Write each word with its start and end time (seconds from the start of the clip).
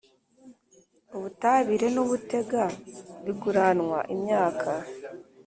ubutabire 1.15 1.87
n 1.95 1.97
ubutega 2.03 2.63
biguranwa 3.25 3.99
imyaka 4.15 4.69